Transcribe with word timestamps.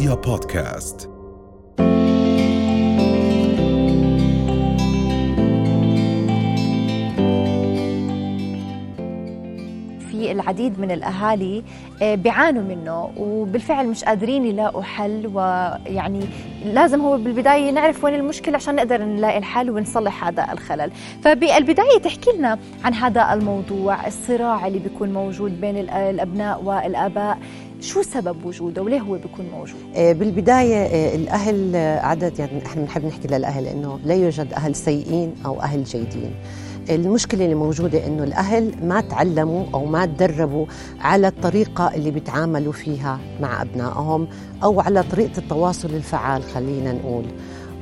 رؤيا 0.00 0.14
بودكاست. 0.14 1.10
في 10.10 10.32
العديد 10.32 10.80
من 10.80 10.90
الأهالي 10.90 11.62
آه، 12.02 12.14
بيعانوا 12.14 12.62
منه 12.62 13.10
وبالفعل 13.16 13.88
مش 13.88 14.04
قادرين 14.04 14.46
يلاقوا 14.46 14.82
حل 14.82 15.26
ويعني 15.26 16.20
لازم 16.64 17.00
هو 17.00 17.16
بالبداية 17.16 17.70
نعرف 17.70 18.04
وين 18.04 18.14
المشكلة 18.14 18.56
عشان 18.56 18.74
نقدر 18.74 19.02
نلاقي 19.04 19.38
الحل 19.38 19.70
ونصلح 19.70 20.24
هذا 20.24 20.52
الخلل. 20.52 20.90
فبالبداية 21.22 21.98
تحكي 21.98 22.30
لنا 22.38 22.58
عن 22.84 22.94
هذا 22.94 23.32
الموضوع 23.32 24.06
الصراع 24.06 24.66
اللي 24.66 24.78
بيكون 24.78 25.12
موجود 25.12 25.60
بين 25.60 25.76
الأبناء 25.76 26.62
والآباء. 26.62 27.38
شو 27.80 28.02
سبب 28.02 28.44
وجوده 28.44 28.82
وليه 28.82 29.00
هو 29.00 29.14
بيكون 29.14 29.46
موجود؟ 29.52 29.76
آه، 29.94 30.12
بالبداية 30.12 30.76
آه، 30.76 31.16
الأهل 31.16 31.76
آه، 31.76 32.00
عدد 32.00 32.38
يعني 32.38 32.66
إحنا 32.66 32.82
بنحب 32.82 33.04
نحكي 33.04 33.28
للأهل 33.28 33.66
إنه 33.66 33.98
لا 34.04 34.14
يوجد 34.14 34.52
أهل 34.52 34.74
سيئين 34.74 35.34
أو 35.46 35.60
أهل 35.60 35.84
جيدين. 35.84 36.34
المشكلة 36.90 37.44
اللي 37.44 37.54
موجودة 37.54 38.06
إنه 38.06 38.24
الأهل 38.24 38.74
ما 38.82 39.00
تعلموا 39.00 39.64
أو 39.74 39.84
ما 39.84 40.06
تدربوا 40.06 40.66
على 41.00 41.28
الطريقة 41.28 41.94
اللي 41.94 42.10
بيتعاملوا 42.10 42.72
فيها 42.72 43.18
مع 43.40 43.62
أبنائهم 43.62 44.28
أو 44.62 44.80
على 44.80 45.02
طريقة 45.02 45.38
التواصل 45.38 45.88
الفعال 45.90 46.42
خلينا 46.42 46.92
نقول. 46.92 47.24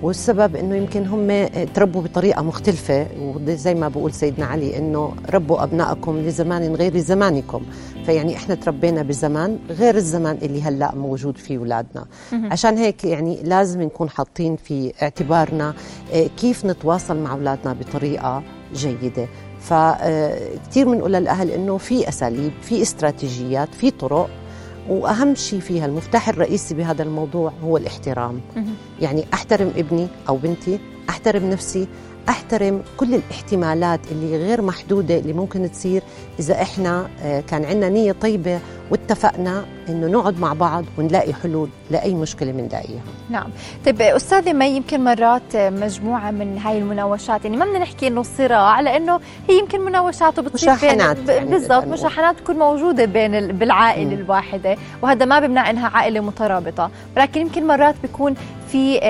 والسبب 0.02 0.56
إنه 0.56 0.76
يمكن 0.76 1.06
هم 1.06 1.46
تربوا 1.74 2.02
بطريقة 2.02 2.42
مختلفة 2.42 3.06
وزي 3.20 3.74
ما 3.74 3.88
بقول 3.88 4.12
سيدنا 4.12 4.46
علي 4.46 4.78
إنه 4.78 5.12
ربوا 5.30 5.62
أبنائكم 5.62 6.18
لزمان 6.18 6.74
غير 6.74 6.98
زمانكم. 6.98 7.62
فيعني 8.06 8.36
إحنا 8.36 8.54
تربينا 8.54 9.02
بزمان 9.02 9.58
غير 9.70 9.94
الزمان 9.96 10.38
اللي 10.42 10.62
هلأ 10.62 10.94
موجود 10.94 11.36
فيه 11.38 11.58
أولادنا. 11.58 12.06
عشان 12.32 12.76
هيك 12.78 13.04
يعني 13.04 13.42
لازم 13.42 13.82
نكون 13.82 14.10
حاطين 14.10 14.56
في 14.56 14.92
اعتبارنا 15.02 15.74
آه، 16.12 16.26
كيف 16.36 16.64
نتواصل 16.64 17.16
مع 17.16 17.32
أولادنا 17.32 17.72
بطريقة 17.72 18.42
جيدة. 18.74 19.26
فكثير 19.60 20.88
بنقول 20.88 21.12
للاهل 21.12 21.50
إنه 21.50 21.76
في 21.78 22.08
أساليب 22.08 22.52
في 22.62 22.82
استراتيجيات 22.82 23.74
في 23.74 23.90
طرق 23.90 24.30
وأهم 24.88 25.34
شيء 25.34 25.60
فيها 25.60 25.86
المفتاح 25.86 26.28
الرئيسي 26.28 26.74
بهذا 26.74 27.02
الموضوع 27.02 27.52
هو 27.64 27.76
الاحترام. 27.76 28.40
يعني 29.00 29.24
أحترم 29.34 29.72
ابني 29.76 30.08
أو 30.28 30.36
بنتي 30.36 30.78
أحترم 31.08 31.50
نفسي 31.50 31.88
أحترم 32.28 32.82
كل 32.96 33.14
الاحتمالات 33.14 34.00
اللي 34.10 34.36
غير 34.36 34.62
محدودة 34.62 35.18
اللي 35.18 35.32
ممكن 35.32 35.70
تصير 35.72 36.02
إذا 36.40 36.62
إحنا 36.62 37.08
آه، 37.22 37.40
كان 37.40 37.64
عندنا 37.64 37.88
نية 37.88 38.12
طيبة 38.12 38.60
واتفقنا 38.90 39.64
إنه 39.88 40.06
نقعد 40.06 40.40
مع 40.40 40.52
بعض 40.52 40.84
ونلاقي 40.98 41.34
حلول 41.34 41.68
لأي 41.90 42.14
مشكلة 42.14 42.52
بنلاقيها 42.52 43.00
نعم 43.30 43.46
طيب 43.86 44.00
أستاذة 44.02 44.52
مي 44.52 44.66
يمكن 44.68 45.04
مرات 45.04 45.56
مجموعة 45.56 46.30
من 46.30 46.58
هاي 46.58 46.78
المناوشات 46.78 47.44
يعني 47.44 47.56
ما 47.56 47.64
بدنا 47.64 47.78
نحكي 47.78 48.06
إنه 48.06 48.22
صراع 48.22 48.80
لأنه 48.80 49.20
هي 49.48 49.58
يمكن 49.58 49.80
مناوشات 49.80 50.38
وبتصير 50.38 50.72
مشاحنات 50.72 51.28
يعني 51.28 51.50
بالضبط. 51.50 51.84
مشاحنات 51.84 52.36
تكون 52.40 52.56
موجودة 52.58 53.04
بين 53.04 53.34
ال- 53.34 53.52
بالعائلة. 53.52 54.14
الواحدة 54.14 54.76
وهذا 55.02 55.24
ما 55.24 55.40
بيمنع 55.40 55.70
إنها 55.70 55.88
عائلة 55.88 56.20
مترابطة 56.20 56.90
ولكن 57.16 57.40
يمكن 57.40 57.66
مرات 57.66 57.94
بيكون 58.02 58.34
في 58.68 59.00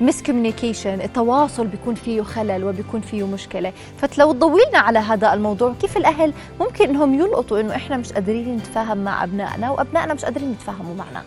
miscommunication 0.00 1.00
التواصل 1.00 1.66
بيكون 1.66 1.94
فيه 1.94 2.22
خلل 2.22 2.64
وبيكون 2.64 3.00
فيه 3.00 3.26
مشكلة 3.26 3.72
فلو 3.98 4.32
تضوينا 4.32 4.78
على 4.78 4.98
هذا 4.98 5.32
الموضوع 5.34 5.72
كيف 5.80 5.96
الأهل 5.96 6.32
ممكن 6.60 6.84
إنهم 6.88 7.14
يلقطوا 7.14 7.60
إنه 7.60 7.74
إحنا 7.76 7.96
مش 7.96 8.12
قادرين 8.12 8.56
نتفاهم 8.56 8.98
مع 8.98 9.24
أبنائنا 9.24 9.70
وأبنائنا 9.70 10.09
مش 10.14 10.24
قادرين 10.24 10.50
يتفاهموا 10.52 10.94
معنا. 10.94 11.22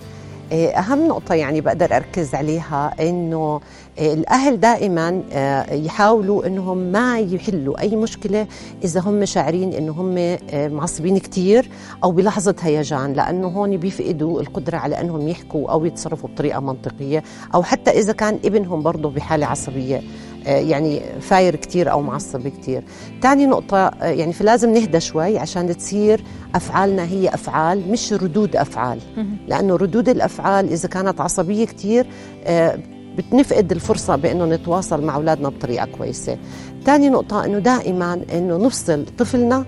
آه، 0.51 0.67
أهم 0.69 1.07
نقطة 1.07 1.35
يعني 1.35 1.61
بقدر 1.61 1.95
أركز 1.95 2.35
عليها 2.35 2.93
إنه 2.99 3.61
آه، 3.99 4.13
الأهل 4.13 4.59
دائما 4.59 5.21
آه، 5.31 5.73
يحاولوا 5.73 6.47
إنهم 6.47 6.77
ما 6.77 7.19
يحلوا 7.19 7.81
أي 7.81 7.95
مشكلة 7.95 8.47
إذا 8.83 8.99
هم 9.01 9.25
شاعرين 9.25 9.73
إنه 9.73 9.91
هم 9.91 10.17
آه، 10.17 10.67
معصبين 10.67 11.17
كتير 11.17 11.69
أو 12.03 12.11
بلحظة 12.11 12.55
هيجان 12.61 13.13
لأنه 13.13 13.47
هون 13.47 13.77
بيفقدوا 13.77 14.41
القدرة 14.41 14.77
على 14.77 15.01
إنهم 15.01 15.27
يحكوا 15.27 15.71
أو 15.71 15.85
يتصرفوا 15.85 16.29
بطريقة 16.29 16.59
منطقية 16.59 17.23
أو 17.55 17.63
حتى 17.63 17.91
إذا 17.91 18.13
كان 18.13 18.39
ابنهم 18.45 18.81
برضه 18.81 19.09
بحالة 19.09 19.45
عصبية. 19.45 19.97
آه، 19.97 20.01
يعني 20.45 21.01
فاير 21.21 21.55
كتير 21.55 21.91
أو 21.91 22.01
معصب 22.01 22.47
كتير. 22.47 22.83
تاني 23.21 23.45
نقطة 23.45 23.77
آه، 23.77 24.05
يعني 24.05 24.33
فلازم 24.33 24.73
نهدى 24.73 24.99
شوي 24.99 25.37
عشان 25.37 25.77
تصير 25.77 26.23
أفعالنا 26.55 27.03
هي 27.05 27.29
أفعال 27.29 27.91
مش 27.91 28.13
ردود 28.13 28.55
أفعال. 28.55 28.99
لأنه 29.47 29.75
ردود 29.75 30.09
الأفعال 30.09 30.71
إذا 30.71 30.87
كانت 30.89 31.21
عصبية 31.21 31.65
كتير 31.65 32.05
آه، 32.45 32.79
بتنفقد 33.17 33.71
الفرصة 33.71 34.15
بأنه 34.15 34.45
نتواصل 34.45 35.03
مع 35.05 35.15
أولادنا 35.15 35.49
بطريقة 35.49 35.85
كويسة. 35.97 36.37
تاني 36.85 37.09
نقطة 37.09 37.45
أنه 37.45 37.59
دائما 37.59 38.21
أنه 38.33 38.57
نفصل 38.57 39.05
طفلنا 39.17 39.65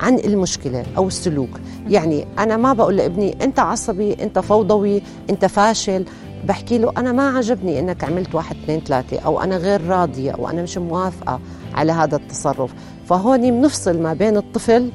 عن 0.00 0.18
المشكلة 0.18 0.84
أو 0.96 1.06
السلوك. 1.08 1.48
يعني 1.88 2.26
أنا 2.38 2.56
ما 2.56 2.72
بقول 2.72 2.96
لابني 2.96 3.36
أنت 3.44 3.58
عصبي 3.58 4.12
أنت 4.22 4.38
فوضوي 4.38 5.02
أنت 5.30 5.44
فاشل. 5.44 6.04
بحكي 6.48 6.78
له 6.78 6.92
أنا 6.96 7.12
ما 7.12 7.36
عجبني 7.36 7.80
أنك 7.80 8.04
عملت 8.04 8.34
واحد 8.34 8.56
اثنين 8.64 8.80
ثلاثة 8.80 9.18
أو 9.20 9.40
أنا 9.40 9.56
غير 9.56 9.86
راضية 9.86 10.30
أو 10.30 10.48
أنا 10.48 10.62
مش 10.62 10.78
موافقة 10.78 11.40
على 11.74 11.92
هذا 11.92 12.16
التصرف. 12.16 12.74
فهون 13.08 13.50
بنفصل 13.50 13.98
ما 14.02 14.14
بين 14.14 14.36
الطفل 14.36 14.90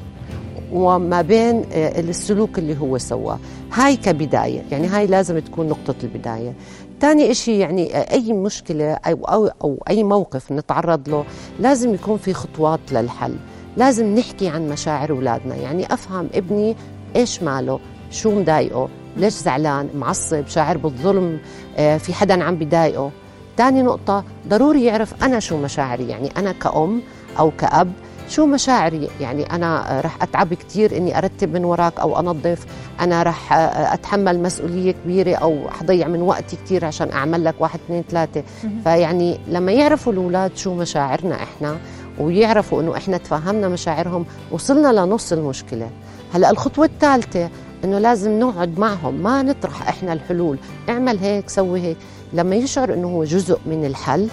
وما 0.72 1.22
بين 1.22 1.64
آه، 1.72 2.00
السلوك 2.00 2.58
اللي 2.58 2.78
هو 2.80 2.98
سواه. 2.98 3.38
هاي 3.72 3.96
كبداية 3.96 4.62
يعني 4.70 4.86
هاي 4.86 5.06
لازم 5.06 5.38
تكون 5.38 5.68
نقطة 5.68 5.94
البداية. 6.02 6.54
تاني 7.00 7.30
إشي 7.30 7.58
يعني 7.58 7.96
آه، 7.96 8.12
أي 8.12 8.32
مشكلة 8.32 8.92
أو, 8.92 9.24
أو, 9.24 9.50
أو 9.64 9.82
أي 9.88 10.04
موقف 10.04 10.52
نتعرض 10.52 11.08
له 11.08 11.24
لازم 11.60 11.94
يكون 11.94 12.16
في 12.16 12.32
خطوات 12.34 12.80
للحل. 12.92 13.36
لازم 13.76 14.14
نحكي 14.14 14.48
عن 14.48 14.68
مشاعر 14.68 15.10
أولادنا. 15.10 15.54
يعني 15.56 15.94
أفهم 15.94 16.28
ابني 16.34 16.76
إيش 17.16 17.42
ماله. 17.42 17.80
شو 18.10 18.40
مضايقه؟ 18.40 18.88
ليش 19.16 19.34
زعلان؟ 19.34 19.88
معصب؟ 19.94 20.46
شاعر 20.46 20.78
بالظلم؟ 20.78 21.38
آه، 21.76 21.96
في 21.96 22.14
حدا 22.14 22.44
عم 22.44 22.56
بضايقه 22.56 23.10
تاني 23.56 23.82
نقطة 23.82 24.24
ضروري 24.48 24.84
يعرف 24.84 25.24
أنا 25.24 25.40
شو 25.40 25.56
مشاعري. 25.56 26.08
يعني 26.08 26.30
أنا 26.36 26.52
كأم 26.52 27.02
أو 27.38 27.50
كأب 27.58 27.92
شو 28.28 28.46
مشاعري؟ 28.46 29.08
يعني 29.20 29.54
أنا 29.54 30.00
رح 30.04 30.22
أتعب 30.22 30.54
كتير 30.54 30.96
إني 30.96 31.18
أرتب 31.18 31.54
من 31.54 31.64
وراك 31.64 32.00
أو 32.00 32.18
أنظف. 32.20 32.66
أنا 33.00 33.22
رح 33.22 33.52
أتحمل 33.92 34.42
مسؤولية 34.42 34.92
كبيرة 34.92 35.34
أو 35.34 35.70
حضيع 35.70 36.08
من 36.08 36.22
وقتي 36.22 36.56
كتير 36.56 36.84
عشان 36.84 37.12
أعمل 37.12 37.44
لك 37.44 37.54
واحد 37.58 37.80
اثنين 37.86 38.04
ثلاثة. 38.10 38.42
فيعني 38.84 39.38
لما 39.48 39.72
يعرفوا 39.72 40.12
الأولاد 40.12 40.56
شو 40.56 40.74
مشاعرنا 40.74 41.34
إحنا 41.34 41.76
ويعرفوا 42.18 42.82
إنه 42.82 42.96
إحنا 42.96 43.16
تفهمنا 43.16 43.68
مشاعرهم 43.68 44.24
وصلنا 44.50 45.00
لنص 45.00 45.32
المشكلة. 45.32 45.90
هلأ 46.34 46.50
الخطوة 46.50 46.84
الثالثة 46.84 47.50
إنه 47.84 47.98
لازم 47.98 48.38
نقعد 48.38 48.78
معهم 48.78 49.14
ما 49.14 49.42
نطرح 49.42 49.88
إحنا 49.88 50.12
الحلول. 50.12 50.58
اعمل 50.88 51.18
هيك 51.18 51.48
سوي 51.48 51.80
هيك. 51.80 51.96
لما 52.32 52.56
يشعر 52.56 52.94
إنه 52.94 53.08
هو 53.08 53.24
جزء 53.24 53.58
من 53.66 53.84
الحل 53.84 54.28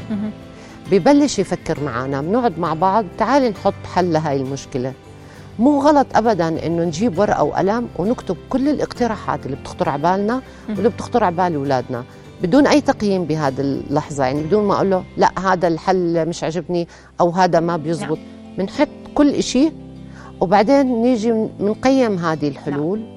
ببلش 0.91 1.40
يفكر 1.40 1.84
معنا 1.84 2.22
بنقعد 2.22 2.59
مع 2.59 2.74
بعض 2.74 3.06
تعال 3.18 3.44
نحط 3.52 3.74
حل 3.94 4.13
لهاي 4.13 4.38
المشكلة. 4.38 4.94
مو 5.59 5.80
غلط 5.80 6.07
ابدا 6.16 6.47
إنه 6.47 6.84
نجيب 6.84 7.19
ورقة 7.19 7.44
وقلم 7.44 7.88
ونكتب 7.97 8.38
كل 8.50 8.69
الاقتراحات 8.69 9.46
اللي 9.46 9.57
بتخطر 9.57 9.90
على 9.90 10.02
بالنا 10.02 10.41
واللي 10.69 10.90
بتخطر 10.90 11.24
على 11.24 11.36
بال 11.36 11.56
أولادنا. 11.56 12.03
بدون 12.41 12.68
أي 12.68 12.81
تقييم 12.81 13.24
بهذه 13.25 13.62
اللحظة 13.62 14.25
يعني 14.25 14.44
بدون 14.44 14.63
ما 14.63 14.75
أقول 14.75 14.90
له 14.90 15.03
لا 15.18 15.31
هذا 15.40 15.68
الحل 15.68 16.25
مش 16.30 16.44
عجبني 16.44 16.88
أو 17.22 17.30
هذا 17.30 17.59
ما 17.59 17.78
بيزبط. 17.78 18.18
بنحط 18.57 18.88
كل 19.16 19.44
شيء 19.44 19.72
وبعدين 20.41 21.02
نيجي 21.02 21.47
بنقيم 21.59 22.18
هذه 22.18 22.47
الحلول. 22.47 23.16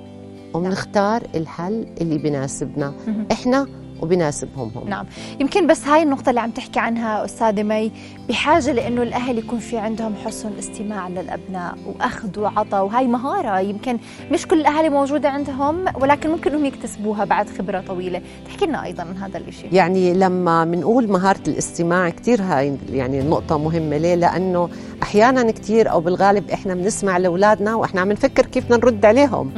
وبنختار 0.55 1.23
الحل 1.35 1.87
اللي 2.01 2.19
بيناسبنا 2.19 2.93
إحنا 3.33 3.67
وبناسبهم 4.03 4.71
هم. 4.77 4.89
نعم. 4.89 5.07
يمكن 5.41 5.67
بس 5.67 5.87
هاي 5.87 6.03
النقطة 6.03 6.31
اللي 6.31 6.41
عم 6.41 6.51
تحكي 6.51 6.81
عنها 6.81 7.25
أستاذة 7.25 7.63
مي 7.63 7.93
بحاجة 8.29 8.73
لأنه 8.73 9.03
الأهل 9.03 9.39
يكون 9.39 9.59
في 9.59 9.79
عندهم 9.79 10.15
حسن 10.25 10.51
استماع 10.59 11.09
للأبناء 11.09 11.75
وأخذ 11.87 12.41
وعطاء 12.41 12.85
وهاي 12.85 13.07
مهارة. 13.07 13.61
يمكن 13.61 13.99
مش 14.33 14.47
كل 14.47 14.61
الأهالي 14.61 14.89
موجودة 14.89 15.29
عندهم 15.29 15.85
ولكن 16.01 16.31
ممكن 16.31 16.51
أنهم 16.51 16.65
يكتسبوها 16.65 17.25
بعد 17.25 17.49
خبرة 17.49 17.81
طويلة. 17.81 18.23
تحكي 18.47 18.67
لنا 18.67 18.85
أيضا 18.85 19.03
عن 19.03 19.17
هذا 19.17 19.39
الإشي. 19.39 19.67
يعني 19.73 20.15
لما 20.15 20.65
بنقول 20.65 21.09
مهارة 21.09 21.43
الاستماع 21.49 22.11
كتير 22.11 22.43
هاي 22.43 22.77
يعني 22.93 23.21
نقطة 23.21 23.59
مهمة. 23.59 23.97
ليه؟ 23.97 24.15
لأنه 24.15 24.69
أحيانا 25.03 25.51
كتير 25.51 25.91
أو 25.91 26.01
بالغالب 26.01 26.51
إحنا 26.51 26.75
بنسمع 26.75 27.17
لأولادنا 27.17 27.75
وإحنا 27.75 28.01
عم 28.01 28.13
نفكر 28.13 28.47
كيف 28.47 28.65
بدنا 28.65 28.77
نرد 28.77 29.05
عليهم. 29.05 29.51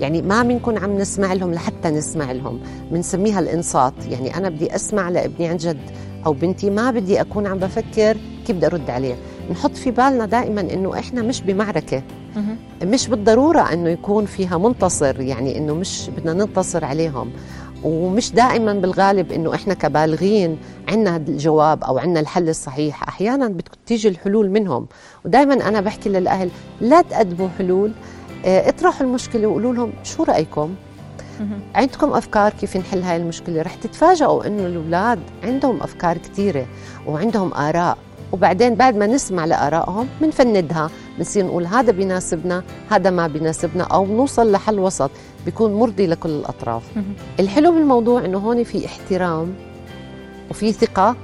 يعني 0.00 0.22
ما 0.22 0.42
بنكون 0.42 0.78
عم 0.78 0.98
نسمع 0.98 1.32
لهم 1.32 1.52
لحتى 1.52 1.90
نسمع 1.90 2.32
لهم. 2.32 2.60
بنسميها 2.90 3.38
الإنصات. 3.40 3.89
يعني 4.10 4.36
أنا 4.36 4.48
بدي 4.48 4.74
أسمع 4.74 5.08
لابني 5.08 5.48
عن 5.48 5.56
جد 5.56 5.80
أو 6.26 6.32
بنتي 6.32 6.70
ما 6.70 6.90
بدي 6.90 7.20
أكون 7.20 7.46
عم 7.46 7.58
بفكر 7.58 8.16
كيف 8.46 8.56
بدي 8.56 8.66
أرد 8.66 8.90
عليه. 8.90 9.16
نحط 9.50 9.76
في 9.76 9.90
بالنا 9.90 10.26
دائما 10.26 10.60
إنه 10.60 10.98
إحنا 10.98 11.22
مش 11.22 11.40
بمعركة. 11.40 12.02
مش 12.82 13.08
بالضرورة 13.08 13.72
إنه 13.72 13.88
يكون 13.90 14.26
فيها 14.26 14.58
منتصر 14.58 15.20
يعني 15.20 15.58
إنه 15.58 15.74
مش 15.74 16.10
بدنا 16.16 16.32
ننتصر 16.32 16.84
عليهم. 16.84 17.30
ومش 17.84 18.32
دائما 18.32 18.74
بالغالب 18.74 19.32
إنه 19.32 19.54
إحنا 19.54 19.74
كبالغين 19.74 20.58
عندنا 20.88 21.16
الجواب 21.16 21.84
أو 21.84 21.98
عندنا 21.98 22.20
الحل 22.20 22.48
الصحيح. 22.48 23.08
أحيانا 23.08 23.48
بتيجي 23.48 24.08
الحلول 24.08 24.50
منهم. 24.50 24.86
ودائما 25.24 25.68
أنا 25.68 25.80
بحكي 25.80 26.08
للأهل 26.08 26.50
لا 26.80 27.02
تقدموا 27.02 27.48
حلول. 27.58 27.92
آه 28.44 28.68
اطرحوا 28.68 29.06
المشكلة 29.06 29.46
وقولوا 29.46 29.74
لهم 29.74 29.92
شو 30.02 30.22
رأيكم؟ 30.22 30.74
عندكم 31.74 32.12
أفكار 32.12 32.52
كيف 32.52 32.76
نحل 32.76 33.02
هاي 33.02 33.16
المشكلة؟ 33.16 33.62
رح 33.62 33.74
تتفاجئوا 33.74 34.46
إنه 34.46 34.66
الأولاد 34.66 35.18
عندهم 35.44 35.82
أفكار 35.82 36.18
كثيره 36.18 36.66
وعندهم 37.06 37.54
آراء. 37.54 37.98
وبعدين 38.32 38.74
بعد 38.74 38.96
ما 38.96 39.06
نسمع 39.06 39.44
لآرائهم 39.44 40.08
بنفندها 40.20 40.90
بنصير 41.18 41.46
نقول 41.46 41.66
هذا 41.66 41.92
بيناسبنا 41.92 42.62
هذا 42.90 43.10
ما 43.10 43.26
بيناسبنا 43.26 43.84
أو 43.84 44.06
نوصل 44.06 44.52
لحل 44.52 44.78
وسط 44.78 45.10
بيكون 45.44 45.74
مرضي 45.74 46.06
لكل 46.06 46.30
الأطراف. 46.30 46.82
الحلو 47.40 47.72
بالموضوع 47.72 48.24
إنه 48.24 48.38
هون 48.38 48.64
في 48.64 48.86
احترام 48.86 49.54
وفي 50.50 50.72
ثقة 50.72 51.16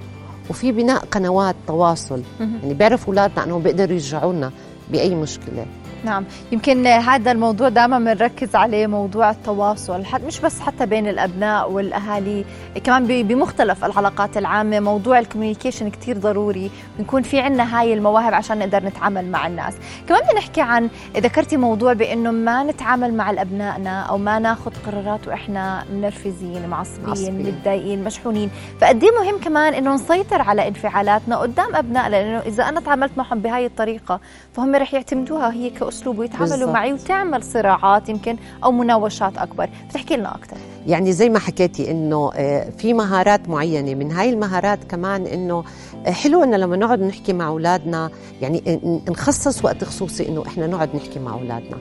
وفي 0.50 0.72
بناء 0.72 1.04
قنوات 1.04 1.56
تواصل. 1.66 2.22
يعني 2.62 2.74
بيعرفوا 2.74 3.14
أولادنا 3.14 3.44
انهم 3.44 3.62
بيقدروا 3.62 3.92
يرجعوا 3.92 4.32
لنا 4.32 4.50
بأي 4.90 5.14
مشكلة. 5.14 5.66
نعم. 6.06 6.24
يمكن 6.52 6.86
هذا 6.86 7.32
الموضوع 7.32 7.68
دائما 7.68 7.98
بنركز 7.98 8.54
عليه 8.54 8.86
موضوع 8.86 9.30
التواصل 9.30 10.02
مش 10.26 10.40
بس 10.40 10.60
حتى 10.60 10.86
بين 10.86 11.08
الأبناء 11.08 11.70
والأهالي 11.70 12.44
كمان 12.84 13.22
بمختلف 13.22 13.84
العلاقات 13.84 14.36
العامة 14.36 14.80
موضوع 14.80 15.18
الكوميونيكيشن 15.18 15.90
كثير 15.90 16.18
ضروري 16.18 16.70
بنكون 16.98 17.22
في 17.22 17.40
عنا 17.40 17.80
هاي 17.80 17.94
المواهب 17.94 18.34
عشان 18.34 18.58
نقدر 18.58 18.84
نتعامل 18.84 19.30
مع 19.30 19.46
الناس. 19.46 19.74
كمان 20.08 20.20
بدنا 20.20 20.38
نحكي 20.38 20.60
عن 20.60 20.88
ذكرتي 21.16 21.56
موضوع 21.56 21.92
بإنه 21.92 22.30
ما 22.30 22.62
نتعامل 22.62 23.14
مع 23.14 23.30
الابنائنا 23.30 24.00
أو 24.02 24.18
ما 24.18 24.38
ناخذ 24.38 24.70
قرارات 24.86 25.28
وإحنا 25.28 25.84
منرفزين 25.92 26.68
معصبين 26.68 27.38
متضايقين 27.38 28.04
مشحونين. 28.04 28.50
فقد 28.80 29.04
إيه 29.04 29.10
مهم 29.10 29.38
كمان 29.38 29.74
إنه 29.74 29.94
نسيطر 29.94 30.42
على 30.42 30.68
انفعالاتنا 30.68 31.36
قدام 31.36 31.76
أبنائنا 31.76 32.08
لأنه 32.08 32.38
إذا 32.38 32.68
أنا 32.68 32.80
تعاملت 32.80 33.12
معهم 33.18 33.38
بهاي 33.38 33.66
الطريقة 33.66 34.20
فهم 34.52 34.76
رح 34.76 34.94
يعتمدوها 34.94 35.52
هي 35.52 35.70
كأسلوب 35.70 35.95
اسلوب 35.96 36.18
ويتعاملوا. 36.18 36.72
معي 36.72 36.92
وتعمل 36.92 37.42
صراعات 37.42 38.08
يمكن 38.08 38.36
أو 38.64 38.72
مناوشات 38.72 39.38
أكبر. 39.38 39.68
بتحكي 39.88 40.16
لنا 40.16 40.34
أكثر 40.34 40.56
يعني 40.86 41.12
زي 41.12 41.28
ما 41.28 41.38
حكيتي 41.38 41.90
إنه 41.90 42.30
آه، 42.34 42.70
في 42.78 42.94
مهارات 42.94 43.48
معينة. 43.48 43.94
من 43.94 44.12
هاي 44.12 44.30
المهارات 44.30 44.84
كمان 44.84 45.26
إنه 45.26 45.64
آه، 46.06 46.10
حلو 46.10 46.44
إنه 46.44 46.56
لما 46.56 46.76
نقعد 46.76 47.00
نحكي 47.02 47.32
مع 47.32 47.48
أولادنا 47.48 48.10
يعني 48.40 48.80
نخصص 49.08 49.64
وقت 49.64 49.84
خصوصي 49.84 50.28
إنه 50.28 50.42
إحنا 50.46 50.66
نقعد 50.66 50.96
نحكي 50.96 51.18
مع 51.18 51.32
أولادنا. 51.34 51.78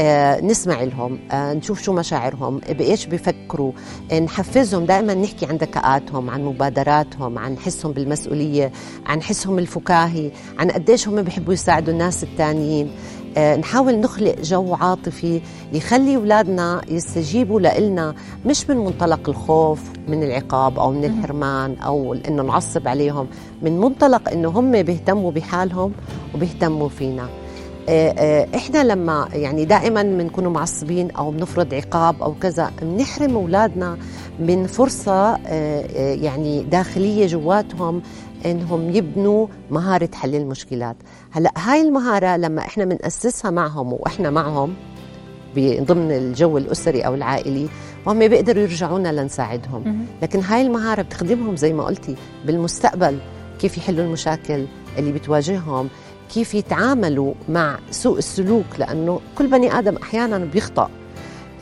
آه 0.00 0.40
نسمع 0.40 0.82
لهم 0.82 1.18
نشوف 1.32 1.82
شو 1.82 1.92
مشاعرهم 1.92 2.58
بايش 2.58 3.06
بفكروا 3.06 3.72
نحفزهم. 4.22 4.84
دائما 4.84 5.14
نحكي 5.14 5.46
عن 5.46 5.56
ذكاءاتهم 5.56 6.30
عن 6.30 6.44
مبادراتهم 6.44 7.38
عن 7.38 7.58
حسهم 7.58 7.92
بالمسؤولية 7.92 8.72
عن 9.06 9.22
حسهم 9.22 9.58
الفكاهي 9.58 10.30
عن 10.58 10.70
قديش 10.70 11.08
هم 11.08 11.22
بيحبوا 11.22 11.52
يساعدوا 11.52 11.92
الناس 11.92 12.24
الثانيين 12.24 12.90
نحاول 13.38 14.00
نخلق 14.00 14.34
جو 14.42 14.74
عاطفي 14.74 15.40
يخلي 15.72 16.16
اولادنا 16.16 16.80
يستجيبوا 16.88 17.60
لنا 17.60 18.14
مش 18.46 18.70
من 18.70 18.76
منطلق 18.76 19.28
الخوف 19.28 19.80
من 20.08 20.22
العقاب 20.22 20.78
أو 20.78 20.92
من 20.92 21.04
الحرمان 21.04 21.76
أو 21.78 22.14
إنه 22.28 22.42
نعصب 22.42 22.88
عليهم 22.88 23.26
من 23.62 23.80
منطلق 23.80 24.28
إنه 24.28 24.48
هم 24.48 24.82
بيهتموا 24.82 25.30
بحالهم 25.32 25.92
وبيهتموا 26.34 26.88
فينا. 26.88 27.28
آه، 27.90 28.08
آه، 28.18 28.48
إحنا 28.56 28.84
لما 28.84 29.28
يعني 29.32 29.64
دائما 29.64 30.02
بنكونوا 30.02 30.50
معصبين 30.50 31.10
أو 31.10 31.30
بنفرض 31.30 31.74
عقاب 31.74 32.22
أو 32.22 32.34
كذا 32.34 32.70
بنحرم 32.82 33.34
اولادنا 33.36 33.98
من 34.40 34.66
فرصة 34.66 35.36
يعني 35.96 36.62
داخلية 36.62 37.26
جواتهم 37.26 38.02
إنهم 38.46 38.90
يبنوا 38.90 39.46
مهارة 39.70 40.08
حل 40.14 40.34
المشكلات. 40.34 40.96
هلا 41.30 41.52
هاي 41.56 41.80
المهارة 41.80 42.36
لما 42.36 42.60
إحنا 42.60 42.84
بنأسسها 42.84 43.50
معهم 43.50 43.92
وإحنا 43.92 44.30
معهم 44.30 44.74
ضمن 45.58 46.12
الجو 46.12 46.58
الأسري 46.58 47.00
أو 47.00 47.14
العائلي 47.14 47.68
وهم 48.06 48.28
بيقدروا 48.28 48.62
يرجعونا 48.62 49.12
لنساعدهم. 49.22 50.06
لكن 50.22 50.40
هاي 50.40 50.62
المهارة 50.62 51.02
بتخدمهم 51.02 51.56
زي 51.56 51.72
ما 51.72 51.84
قلتي 51.84 52.16
بالمستقبل 52.46 53.18
كيف 53.60 53.78
يحلوا 53.78 54.04
المشاكل 54.04 54.64
اللي 54.98 55.12
بتواجههم 55.12 55.88
كيف 56.34 56.54
يتعاملوا 56.54 57.34
مع 57.48 57.78
سوء 57.90 58.18
السلوك 58.18 58.64
لأنه 58.78 59.20
كل 59.38 59.46
بني 59.46 59.78
آدم 59.78 59.96
أحيانا 59.96 60.38
بيخطأ. 60.38 60.90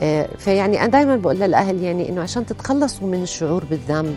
آه، 0.01 0.29
فيعني 0.37 0.79
أنا 0.79 0.87
دائما 0.87 1.15
بقول 1.15 1.35
للأهل 1.35 1.83
يعني 1.83 2.09
إنه 2.09 2.21
عشان 2.21 2.45
تتخلصوا 2.45 3.07
من 3.07 3.23
الشعور 3.23 3.65
بالذنب 3.65 4.15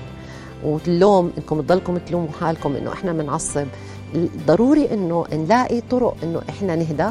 واللوم 0.64 1.32
انكم 1.38 1.60
تضلكم 1.60 1.98
تلوموا 1.98 2.28
حالكم 2.40 2.76
إنه 2.76 2.92
إحنا 2.92 3.12
بنعصب 3.12 3.66
ضروري 4.46 4.94
إنه 4.94 5.24
نلاقي 5.32 5.80
طرق 5.80 6.16
إنه 6.22 6.42
إحنا 6.48 6.76
نهدى. 6.76 7.08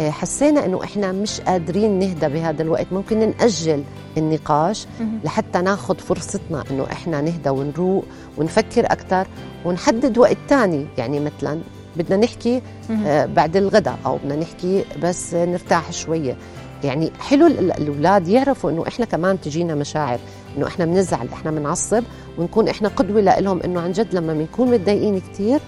آه، 0.00 0.10
حسينا 0.10 0.64
إنه 0.66 0.84
إحنا 0.84 1.12
مش 1.12 1.40
قادرين 1.40 1.98
نهدى 1.98 2.28
بهذا 2.28 2.62
الوقت. 2.62 2.86
ممكن 2.92 3.18
نأجل 3.38 3.84
النقاش 4.18 4.86
لحتى 5.24 5.58
ناخذ 5.58 5.98
فرصتنا 5.98 6.64
إنه 6.70 6.84
إحنا 6.92 7.20
نهدى 7.20 7.50
ونروق 7.50 8.04
ونفكر 8.38 8.86
أكثر 8.86 9.26
ونحدد 9.64 10.18
وقت 10.18 10.36
ثاني 10.48 10.86
يعني 10.98 11.20
مثلا 11.20 11.60
بدنا 11.96 12.16
نحكي 12.16 12.62
آه، 13.06 13.26
بعد 13.26 13.56
الغداء 13.56 13.98
أو 14.06 14.16
بدنا 14.16 14.36
نحكي 14.36 14.84
بس 15.02 15.34
نرتاح 15.34 15.92
شوية. 15.92 16.36
يعني 16.84 17.12
حلو 17.20 17.46
الأولاد 17.46 18.28
يعرفوا 18.28 18.70
إنه 18.70 18.84
إحنا 18.88 19.04
كمان 19.04 19.40
تجينا 19.40 19.74
مشاعر. 19.74 20.18
إنه 20.56 20.66
إحنا 20.66 20.84
بنزعل 20.84 21.28
إحنا 21.32 21.50
بنعصب 21.50 22.02
ونكون 22.38 22.68
إحنا 22.68 22.88
قدوة 22.88 23.20
لهم 23.20 23.60
إنه 23.60 23.80
عن 23.80 23.92
جد 23.92 24.14
لما 24.14 24.32
بنكون 24.34 24.70
متضايقين 24.70 25.20
كثير 25.20 25.60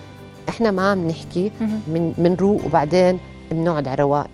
إحنا 0.49 0.71
ما 0.71 0.91
عم 0.91 1.09
نحكي 1.09 1.53
من 1.61 2.13
بنروق 2.19 2.65
وبعدين 2.67 3.19
بنقعد 3.51 3.89
على 3.89 4.03
رواق 4.03 4.27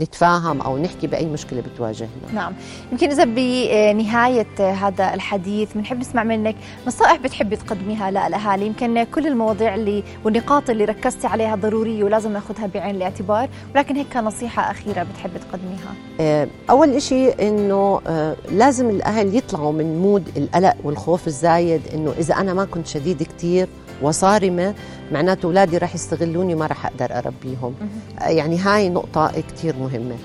نتفاهم 0.00 0.60
أو 0.60 0.78
نحكي 0.78 1.06
بأي 1.06 1.26
مشكلة 1.26 1.60
بتواجهنا. 1.60 2.10
نعم. 2.34 2.52
يمكن 2.92 3.10
إذا 3.10 3.24
بنهاية 3.24 4.46
هذا 4.58 5.14
الحديث 5.14 5.72
بنحب 5.74 5.98
نسمع 5.98 6.24
منك 6.24 6.56
نصائح 6.86 7.16
بتحبي 7.16 7.56
تقدميها 7.56 8.10
للأهالي. 8.10 8.66
يمكن 8.66 9.04
كل 9.04 9.26
المواضيع 9.26 9.74
اللي 9.74 10.04
والنقاط 10.24 10.70
اللي 10.70 10.84
ركزتي 10.84 11.26
عليها 11.26 11.56
ضروريه 11.56 12.04
ولازم 12.04 12.32
ناخذها 12.32 12.66
بعين 12.66 12.96
الاعتبار 12.96 13.48
ولكن 13.74 13.96
هيك 13.96 14.16
نصيحة 14.16 14.70
أخيرة 14.70 15.02
بتحبي 15.02 15.38
تقدميها. 15.38 15.94
آه، 16.20 16.48
أول 16.70 17.02
شيء 17.02 17.48
إنه 17.48 18.00
آه، 18.06 18.36
لازم 18.50 18.90
الأهل 18.90 19.36
يطلعوا 19.36 19.72
من 19.72 19.98
مود 19.98 20.28
القلق 20.36 20.74
والخوف 20.84 21.26
الزايد 21.26 21.82
إنه 21.94 22.14
إذا 22.18 22.34
أنا 22.34 22.54
ما 22.54 22.64
كنت 22.64 22.86
شديد 22.86 23.22
كثير 23.22 23.68
وصارمة 24.02 24.74
معناته 25.12 25.46
أولادي 25.46 25.78
راح 25.78 25.94
يستغلوني 25.94 26.54
ما 26.54 26.66
راح 26.66 26.86
أقدر 26.86 27.18
أربيهم. 27.18 27.74
يعني 28.20 28.58
هاي 28.58 28.88
نقطة 28.88 29.32
كثير 29.54 29.76
مهمة. 29.76 30.16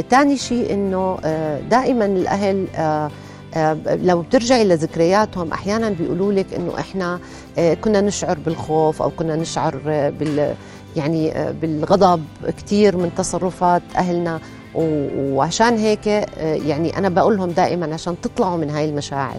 ثاني 0.00 0.36
شيء 0.36 0.74
إنه 0.74 1.18
آه، 1.24 1.60
دائما 1.60 2.04
الأهل 2.06 2.66
آه، 2.76 3.10
آه، 3.54 3.76
لو 4.02 4.22
بترجعي 4.22 4.64
لذكرياتهم 4.64 5.52
أحيانا 5.52 5.88
بيقولوا 5.88 6.32
لك 6.32 6.54
إنه 6.54 6.78
إحنا 6.78 7.18
كنا 7.84 8.00
نشعر 8.00 8.38
بالخوف 8.46 9.02
أو 9.02 9.10
كنا 9.10 9.36
نشعر 9.36 9.76
بال 10.20 10.54
يعني 10.96 11.34
بالغضب 11.62 12.24
كثير 12.58 12.96
من 12.96 13.10
تصرفات 13.16 13.82
أهلنا. 13.96 14.40
وعشان 14.74 15.76
هيك 15.76 16.06
يعني 16.36 16.98
أنا 16.98 17.08
بقول 17.08 17.36
لهم 17.36 17.50
دائما 17.50 17.94
عشان 17.94 18.20
تطلعوا 18.20 18.56
من 18.56 18.70
هاي 18.70 18.84
المشاعر. 18.84 19.36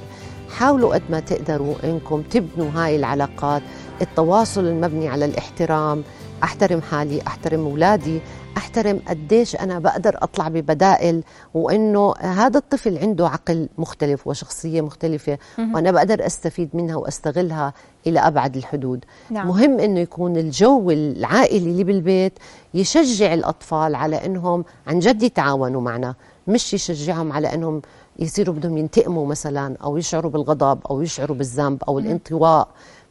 حاولوا 0.53 0.93
قد 0.93 1.03
ما 1.09 1.19
تقدروا 1.19 1.75
إنكم 1.83 2.21
تبنوا 2.21 2.69
هاي 2.75 2.95
العلاقات. 2.95 3.61
التواصل 4.01 4.65
المبني 4.65 5.07
على 5.07 5.25
الاحترام 5.25 6.03
أحترم 6.43 6.81
حالي 6.81 7.21
أحترم 7.27 7.59
اولادي 7.65 8.21
أحترم 8.57 8.99
قديش 9.07 9.55
أنا 9.55 9.79
بقدر 9.79 10.17
أطلع 10.21 10.47
ببدائل 10.47 11.23
وإنه 11.53 12.13
هذا 12.19 12.57
الطفل 12.57 12.97
عنده 12.97 13.27
عقل 13.27 13.69
مختلف 13.77 14.27
وشخصية 14.27 14.81
مختلفة 14.81 15.37
وأنا 15.57 15.91
بقدر 15.91 16.25
أستفيد 16.25 16.69
منها 16.73 16.95
وأستغلها 16.95 17.73
إلى 18.07 18.19
أبعد 18.19 18.55
الحدود. 18.57 19.05
نعم. 19.29 19.47
مهم 19.47 19.79
إنه 19.79 19.99
يكون 19.99 20.37
الجو 20.37 20.91
العائلي 20.91 21.69
اللي 21.71 21.83
بالبيت 21.83 22.33
يشجع 22.73 23.33
الأطفال 23.33 23.95
على 23.95 24.25
إنهم 24.25 24.65
عن 24.87 24.99
جد 24.99 25.23
يتعاونوا 25.23 25.81
معنا. 25.81 26.15
مش 26.47 26.73
يشجعهم 26.73 27.31
على 27.31 27.53
إنهم 27.53 27.81
يصيروا 28.19 28.55
بدهم 28.55 28.77
ينتقموا 28.77 29.25
مثلا 29.27 29.77
أو 29.83 29.97
يشعروا 29.97 30.31
بالغضب 30.31 30.79
أو 30.89 31.01
يشعروا 31.01 31.37
بالذنب 31.37 31.83
أو 31.83 31.99
الانطواء. 31.99 32.67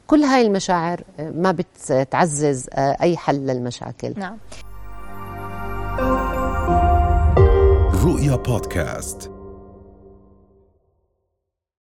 كل 0.06 0.22
هاي 0.22 0.46
المشاعر 0.46 1.00
آه، 1.20 1.30
ما 1.30 1.52
بتعزز 1.52 2.68
آه، 2.72 2.96
أي 3.00 3.16
حل 3.16 3.46
للمشاكل. 3.46 4.14
نعم. 4.16 4.36
رؤيا 8.04 8.36
بودكاست. 8.36 9.30